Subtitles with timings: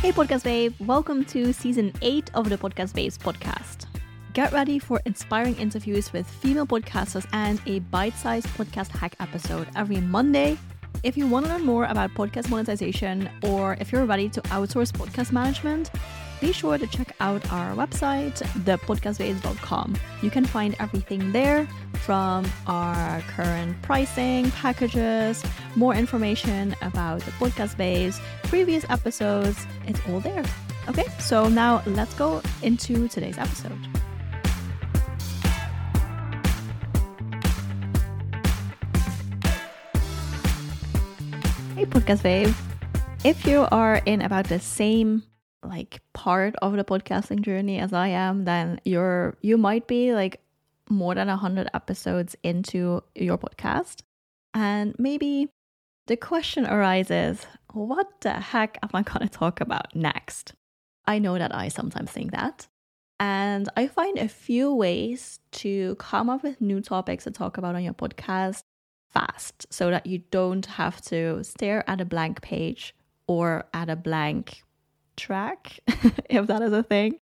[0.00, 3.86] Hey, Podcast Babe, welcome to season 8 of the Podcast Babes podcast.
[4.32, 9.66] Get ready for inspiring interviews with female podcasters and a bite sized podcast hack episode
[9.74, 10.56] every Monday.
[11.02, 14.92] If you want to learn more about podcast monetization or if you're ready to outsource
[14.92, 15.90] podcast management,
[16.40, 19.96] be sure to check out our website, thepodcastbabes.com.
[20.22, 21.66] You can find everything there
[22.08, 25.44] from our current pricing, packages,
[25.76, 29.66] more information about the Podcast Babes, previous episodes.
[29.86, 30.42] It's all there.
[30.88, 33.76] Okay, so now let's go into today's episode.
[41.76, 42.54] Hey, podcast babe.
[43.22, 45.24] If you are in about the same
[45.62, 50.40] like part of the podcasting journey as I am, then you're you might be like
[50.88, 54.02] more than 100 episodes into your podcast.
[54.54, 55.48] And maybe
[56.06, 60.54] the question arises, what the heck am I going to talk about next?
[61.06, 62.66] I know that I sometimes think that.
[63.20, 67.74] And I find a few ways to come up with new topics to talk about
[67.74, 68.62] on your podcast
[69.10, 72.94] fast so that you don't have to stare at a blank page
[73.26, 74.62] or at a blank
[75.16, 75.80] track,
[76.30, 77.18] if that is a thing,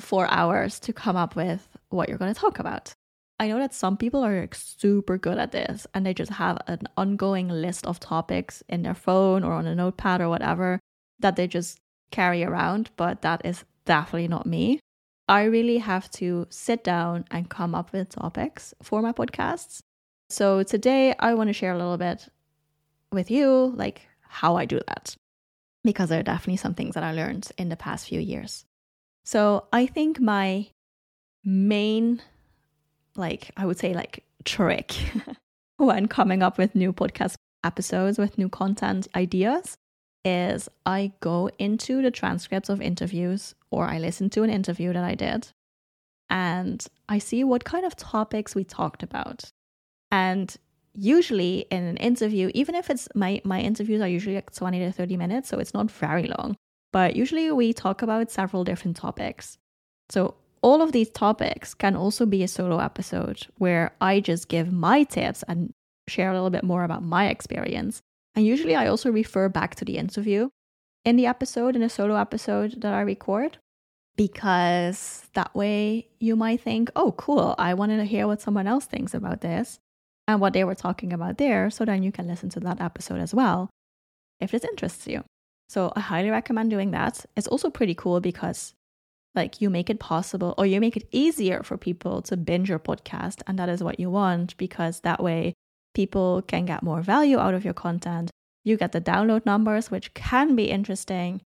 [0.00, 2.92] for hours to come up with what you're going to talk about.
[3.38, 6.58] I know that some people are like, super good at this and they just have
[6.66, 10.78] an ongoing list of topics in their phone or on a notepad or whatever
[11.18, 11.78] that they just
[12.10, 14.78] carry around, but that is definitely not me.
[15.28, 19.80] I really have to sit down and come up with topics for my podcasts.
[20.28, 22.28] So today I want to share a little bit
[23.10, 25.16] with you, like how I do that
[25.84, 28.64] because there are definitely some things that I learned in the past few years.
[29.24, 30.68] So I think my
[31.44, 32.22] main,
[33.16, 34.94] like, I would say, like, trick
[35.76, 39.76] when coming up with new podcast episodes with new content ideas
[40.24, 45.04] is I go into the transcripts of interviews or I listen to an interview that
[45.04, 45.48] I did
[46.30, 49.50] and I see what kind of topics we talked about.
[50.10, 50.54] And
[50.94, 54.92] usually in an interview, even if it's my, my interviews are usually like 20 to
[54.92, 56.56] 30 minutes, so it's not very long,
[56.94, 59.58] but usually we talk about several different topics.
[60.10, 64.72] So all of these topics can also be a solo episode where I just give
[64.72, 65.74] my tips and
[66.06, 68.00] share a little bit more about my experience.
[68.36, 70.50] And usually I also refer back to the interview
[71.04, 73.58] in the episode, in a solo episode that I record,
[74.16, 78.84] because that way you might think, oh, cool, I wanted to hear what someone else
[78.84, 79.80] thinks about this
[80.28, 81.70] and what they were talking about there.
[81.70, 83.68] So then you can listen to that episode as well
[84.38, 85.24] if this interests you.
[85.68, 87.24] So I highly recommend doing that.
[87.36, 88.74] It's also pretty cool because
[89.34, 92.78] like you make it possible or you make it easier for people to binge your
[92.78, 95.54] podcast and that is what you want because that way
[95.92, 98.30] people can get more value out of your content.
[98.64, 101.40] You get the download numbers which can be interesting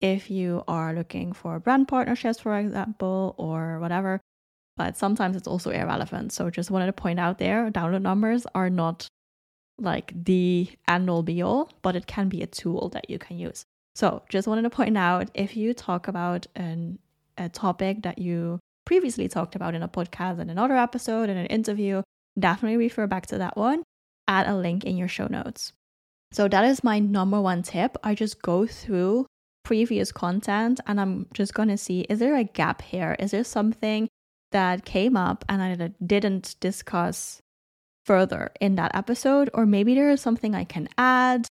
[0.00, 4.20] if you are looking for brand partnerships for example or whatever
[4.80, 6.32] but sometimes it's also irrelevant.
[6.32, 9.08] So just wanted to point out there, download numbers are not
[9.80, 13.38] like the end all be all, but it can be a tool that you can
[13.38, 13.64] use.
[13.94, 16.98] So just wanted to point out if you talk about an,
[17.36, 21.46] a topic that you previously talked about in a podcast in another episode in an
[21.46, 22.02] interview,
[22.38, 23.82] definitely refer back to that one.
[24.28, 25.72] Add a link in your show notes.
[26.32, 27.96] So that is my number one tip.
[28.04, 29.26] I just go through
[29.64, 33.16] previous content and I'm just going to see is there a gap here?
[33.18, 34.08] Is there something
[34.52, 37.40] that came up and I didn't discuss
[38.04, 41.46] further in that episode, or maybe there is something I can add.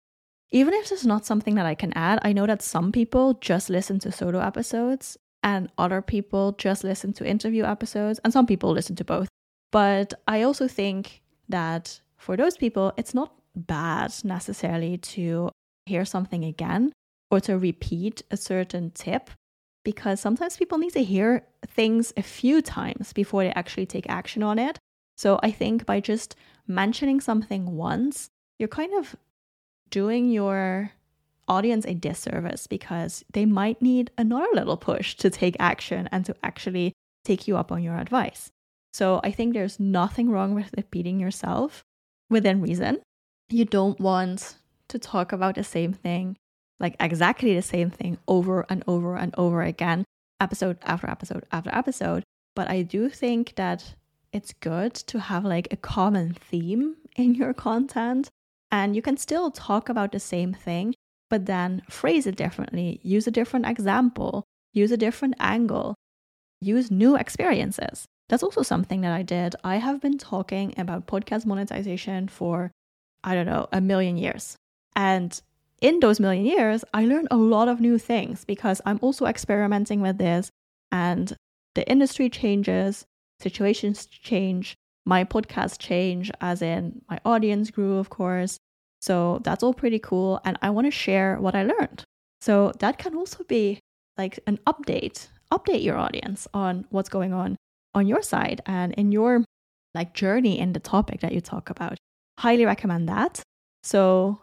[0.52, 3.69] Even if there's not something that I can add, I know that some people just
[3.69, 8.72] listen to solo episodes and other people just listen to interview episodes, and some people
[8.72, 9.28] listen to both.
[9.72, 15.50] But I also think that for those people, it's not bad necessarily to
[15.86, 16.91] hear something again
[17.31, 19.30] or to repeat a certain tip
[19.84, 24.44] because sometimes people need to hear things a few times before they actually take action
[24.44, 24.78] on it.
[25.17, 26.35] So I think by just
[26.67, 28.29] mentioning something once,
[28.59, 29.16] you're kind of
[29.89, 30.91] doing your
[31.47, 36.36] audience a disservice because they might need another little push to take action and to
[36.44, 36.94] actually
[37.24, 38.51] take you up on your advice.
[38.94, 41.83] So I think there's nothing wrong with repeating yourself
[42.30, 43.01] within reason.
[43.50, 44.56] You don't want
[44.89, 46.38] to talk about the same thing
[46.80, 50.06] like exactly the same thing over and over and over again,
[50.39, 52.24] episode after episode after episode.
[52.56, 53.95] But I do think that
[54.31, 58.29] it's good to have like a common theme in your content.
[58.71, 60.94] And you can still talk about the same thing,
[61.29, 64.44] but then phrase it differently, use a different example,
[64.74, 65.95] use a different angle,
[66.62, 68.06] use new experiences.
[68.29, 69.56] That's also something that I did.
[69.63, 72.71] I have been talking about podcast monetization for,
[73.23, 74.57] I don't know, a million years.
[74.95, 75.39] And
[75.81, 80.01] in those million years, I learned a lot of new things because I'm also experimenting
[80.01, 80.50] with this
[80.91, 81.35] and
[81.75, 83.06] the industry changes,
[83.39, 84.75] situations change,
[85.06, 88.57] my podcast change, as in my audience grew, of course.
[89.01, 90.42] So that's all pretty cool.
[90.44, 92.04] And I want to share what I learned.
[92.42, 93.80] So that can also be
[94.18, 97.56] like an update, update your audience on what's going on
[97.94, 99.44] on your side and in your
[99.94, 101.98] like journey in the topic that you talk about.
[102.40, 103.42] Highly recommend that.
[103.83, 104.42] So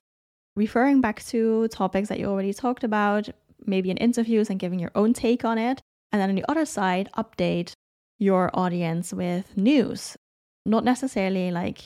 [0.57, 3.29] referring back to topics that you already talked about,
[3.67, 5.81] maybe in interviews and giving your own take on it.
[6.13, 7.73] And then on the other side, update
[8.19, 10.17] your audience with news.
[10.67, 11.81] Not necessarily like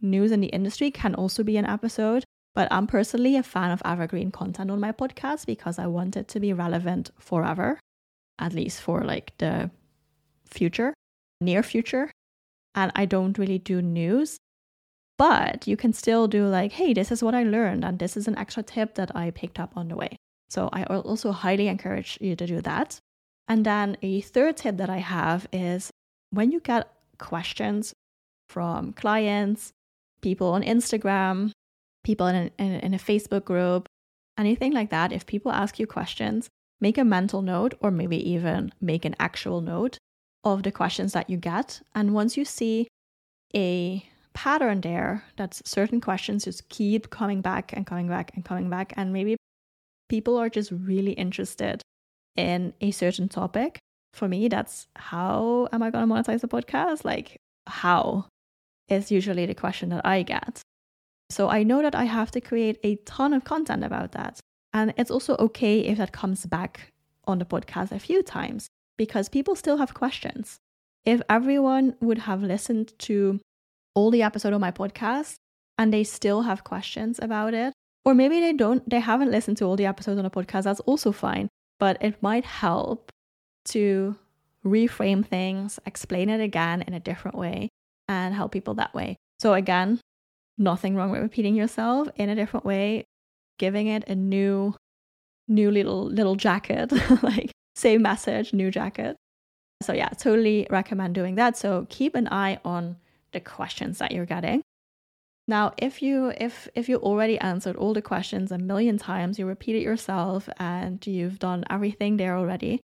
[0.00, 2.24] news in the industry can also be an episode,
[2.54, 6.28] but I'm personally a fan of evergreen content on my podcast because I want it
[6.28, 7.78] to be relevant forever,
[8.38, 9.70] at least for like the
[10.46, 10.94] future,
[11.40, 12.10] near future.
[12.74, 14.36] And I don't really do news,
[15.18, 18.28] but you can still do like, hey, this is what I learned, and this is
[18.28, 20.16] an extra tip that I picked up on the way.
[20.48, 22.98] So I also highly encourage you to do that.
[23.48, 25.90] And then a third tip that I have is
[26.30, 27.92] when you get questions
[28.48, 29.72] from clients,
[30.22, 31.52] people on Instagram,
[32.04, 33.88] people in a, in, a Facebook group,
[34.38, 36.48] anything like that, if people ask you questions,
[36.80, 39.98] make a mental note or maybe even make an actual note
[40.44, 41.80] of the questions that you get.
[41.94, 42.88] And once you see
[43.54, 48.70] a pattern there, that certain questions just keep coming back and coming back and coming
[48.70, 49.36] back, and maybe
[50.08, 51.82] people are just really interested
[52.36, 53.78] in a certain topic.
[54.14, 57.04] For me, that's how am I going to monetize the podcast?
[57.04, 57.36] Like,
[57.66, 58.26] how
[58.90, 60.60] is usually the question that I get.
[61.30, 64.40] So I know that I have to create a ton of content about that.
[64.72, 66.90] And it's also okay if that comes back
[67.26, 68.66] on the podcast a few times
[68.98, 70.58] because people still have questions.
[71.04, 73.40] If everyone would have listened to
[73.94, 75.36] all the episode of my podcast
[75.78, 77.72] and they still have questions about it,
[78.04, 80.80] or maybe they don't, they haven't listened to all the episodes on the podcast, that's
[80.80, 81.48] also fine.
[81.80, 83.10] But it might help
[83.66, 84.14] to
[84.64, 87.70] reframe things, explain it again in a different way,
[88.08, 89.16] and help people that way.
[89.40, 90.00] So, again,
[90.58, 93.04] nothing wrong with repeating yourself in a different way,
[93.58, 94.74] giving it a new,
[95.48, 96.92] new little, little jacket,
[97.22, 99.16] like same message, new jacket.
[99.82, 101.56] So, yeah, totally recommend doing that.
[101.56, 102.96] So, keep an eye on
[103.32, 104.62] the questions that you're getting.
[105.50, 109.46] Now, if you if if you already answered all the questions a million times, you
[109.46, 112.80] repeat it yourself and you've done everything there already,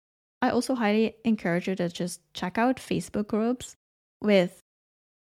[0.43, 3.77] I also highly encourage you to just check out Facebook groups
[4.21, 4.61] with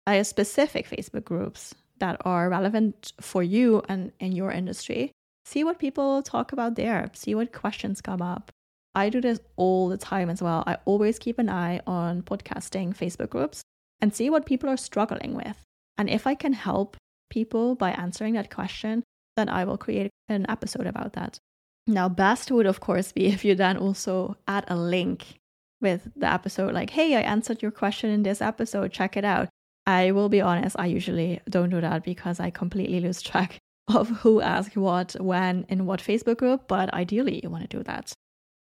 [0.05, 5.13] uh, specific Facebook groups that are relevant for you and in your industry.
[5.45, 8.51] See what people talk about there, see what questions come up.
[8.95, 10.65] I do this all the time as well.
[10.67, 13.61] I always keep an eye on podcasting Facebook groups
[14.01, 15.55] and see what people are struggling with.
[15.97, 16.97] And if I can help
[17.29, 19.03] people by answering that question,
[19.35, 21.39] then I will create an episode about that.
[21.87, 25.39] Now, best would, of course, be if you then also add a link
[25.81, 29.49] with the episode, like, hey, I answered your question in this episode, check it out.
[29.87, 34.09] I will be honest, I usually don't do that because I completely lose track of
[34.09, 38.13] who asked what, when, in what Facebook group, but ideally you want to do that.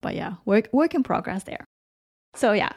[0.01, 1.63] But yeah, work work in progress there.
[2.33, 2.71] So yeah,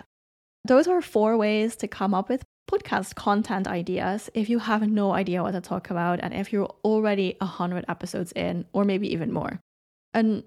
[0.65, 5.13] those are four ways to come up with podcast content ideas if you have no
[5.13, 9.33] idea what to talk about and if you're already 100 episodes in or maybe even
[9.33, 9.61] more.
[10.15, 10.45] And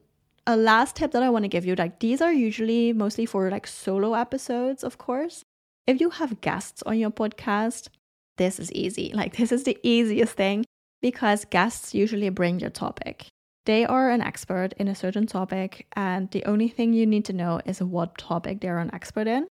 [0.47, 3.51] a last tip that I want to give you like these are usually mostly for
[3.51, 5.43] like solo episodes, of course.
[5.86, 7.89] If you have guests on your podcast,
[8.38, 9.12] this is easy.
[9.15, 10.65] Like, this is the easiest thing
[11.01, 13.27] because guests usually bring your topic.
[13.65, 17.33] They are an expert in a certain topic, and the only thing you need to
[17.33, 19.45] know is what topic they're an expert in.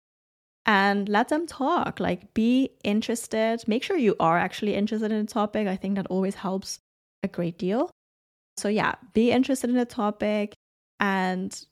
[0.65, 1.99] And let them talk.
[1.99, 3.63] Like, be interested.
[3.67, 5.67] Make sure you are actually interested in the topic.
[5.67, 6.79] I think that always helps
[7.21, 7.89] a great deal.
[8.57, 10.53] So, yeah, be interested in the topic
[10.99, 11.65] and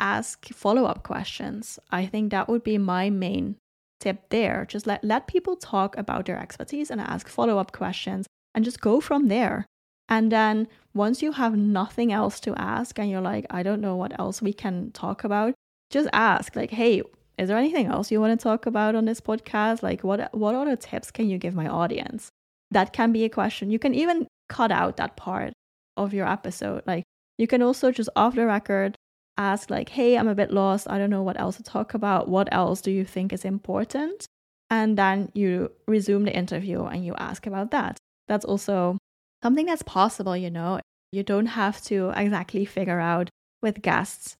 [0.00, 1.78] ask follow up questions.
[1.90, 3.56] I think that would be my main
[4.00, 4.66] tip there.
[4.68, 8.80] Just let, let people talk about their expertise and ask follow up questions and just
[8.80, 9.64] go from there.
[10.08, 13.96] And then once you have nothing else to ask and you're like, I don't know
[13.96, 15.54] what else we can talk about,
[15.90, 17.02] just ask, like, hey,
[17.38, 19.82] is there anything else you want to talk about on this podcast?
[19.82, 22.28] Like, what, what other tips can you give my audience?
[22.70, 23.70] That can be a question.
[23.70, 25.52] You can even cut out that part
[25.96, 26.82] of your episode.
[26.86, 27.04] Like,
[27.38, 28.96] you can also just off the record
[29.36, 30.86] ask like, hey, I'm a bit lost.
[30.88, 32.28] I don't know what else to talk about.
[32.28, 34.26] What else do you think is important?
[34.70, 37.98] And then you resume the interview and you ask about that.
[38.28, 38.98] That's also
[39.42, 40.80] something that's possible, you know.
[41.12, 43.28] You don't have to exactly figure out
[43.62, 44.36] with guests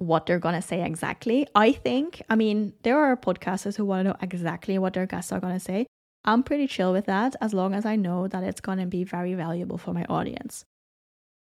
[0.00, 1.46] what they're going to say exactly.
[1.54, 5.30] I think, I mean, there are podcasters who want to know exactly what their guests
[5.30, 5.86] are going to say.
[6.24, 9.04] I'm pretty chill with that as long as I know that it's going to be
[9.04, 10.64] very valuable for my audience.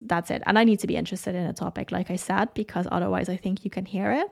[0.00, 0.42] that's it.
[0.46, 3.36] And I need to be interested in a topic, like I said, because otherwise I
[3.36, 4.28] think you can hear it.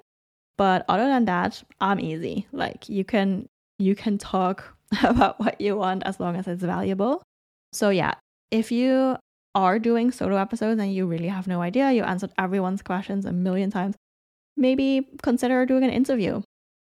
[0.56, 2.46] But other than that, I'm easy.
[2.52, 3.46] Like you can
[3.78, 7.22] you can talk about what you want as long as it's valuable.
[7.72, 8.14] So yeah,
[8.50, 9.16] if you
[9.54, 13.32] are doing solo episodes and you really have no idea, you answered everyone's questions a
[13.32, 13.96] million times,
[14.56, 16.42] maybe consider doing an interview.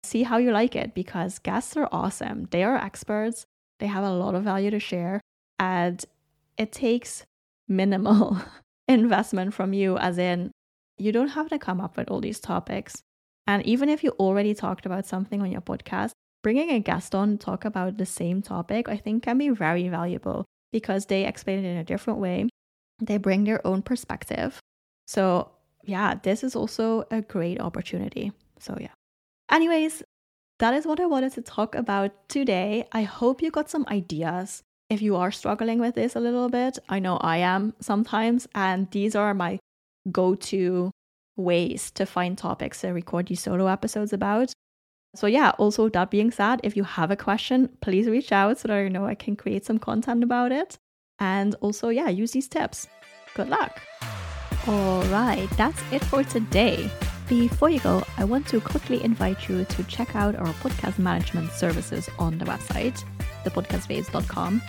[0.05, 2.49] See how you like it because guests are awesome.
[2.51, 3.47] They are experts,
[3.81, 5.21] they have a lot of value to share,
[5.59, 6.05] and
[6.57, 7.25] it takes
[7.69, 8.39] minimal
[8.89, 10.51] investment from you, as in,
[10.99, 13.03] you don't have to come up with all these topics.
[13.47, 16.13] And even if you already talked about something on your podcast,
[16.43, 19.89] bringing a guest on to talk about the same topic, I think can be very
[19.89, 22.49] valuable because they explain it in a different way.
[23.01, 24.59] They bring their own perspective.
[25.07, 25.51] So,
[25.85, 28.33] yeah, this is also a great opportunity.
[28.59, 28.93] So, yeah.
[29.51, 30.03] Anyways,
[30.59, 32.87] that is what I wanted to talk about today.
[32.93, 36.79] I hope you got some ideas if you are struggling with this a little bit.
[36.89, 39.59] I know I am sometimes, and these are my
[40.11, 40.91] go to
[41.37, 44.53] ways to find topics to record these solo episodes about.
[45.15, 48.69] So, yeah, also that being said, if you have a question, please reach out so
[48.69, 50.77] that I know I can create some content about it.
[51.19, 52.89] And also, yeah, use these tips.
[53.35, 53.81] Good luck.
[54.69, 56.91] All right, that's it for today.
[57.27, 61.53] Before you go, I want to quickly invite you to check out our podcast management
[61.53, 63.03] services on the website,
[63.47, 64.61] thepodcastbabes.com.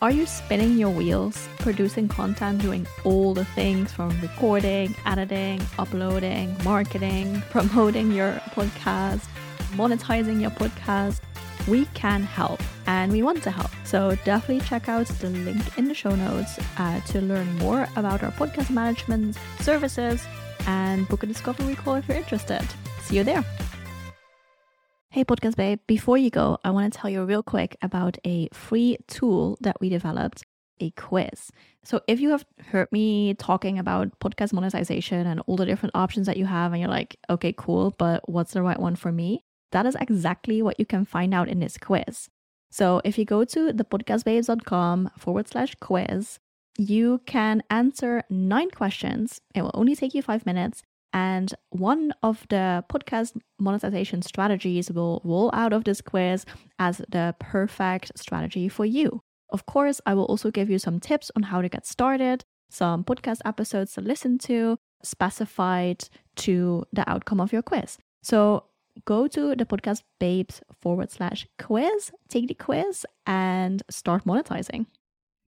[0.00, 6.56] Are you spinning your wheels, producing content, doing all the things from recording, editing, uploading,
[6.62, 9.26] marketing, promoting your podcast,
[9.72, 11.18] monetizing your podcast?
[11.68, 13.70] We can help and we want to help.
[13.84, 18.22] So definitely check out the link in the show notes uh, to learn more about
[18.22, 20.26] our podcast management services
[20.66, 22.66] and book a discovery call if you're interested.
[23.02, 23.44] See you there.
[25.10, 28.48] Hey, Podcast Babe, before you go, I want to tell you real quick about a
[28.52, 30.44] free tool that we developed
[30.80, 31.50] a quiz.
[31.82, 36.26] So, if you have heard me talking about podcast monetization and all the different options
[36.26, 39.44] that you have, and you're like, okay, cool, but what's the right one for me?
[39.72, 42.28] That is exactly what you can find out in this quiz.
[42.70, 46.38] So, if you go to thepodcastbabes.com forward slash quiz,
[46.78, 49.40] you can answer nine questions.
[49.54, 50.82] It will only take you five minutes.
[51.12, 56.44] And one of the podcast monetization strategies will roll out of this quiz
[56.78, 59.20] as the perfect strategy for you.
[59.50, 63.04] Of course, I will also give you some tips on how to get started, some
[63.04, 67.96] podcast episodes to listen to, specified to the outcome of your quiz.
[68.22, 68.64] So
[69.04, 74.86] go to the podcast babes forward slash quiz, take the quiz, and start monetizing.